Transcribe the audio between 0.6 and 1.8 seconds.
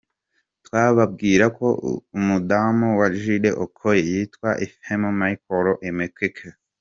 Twababwira ko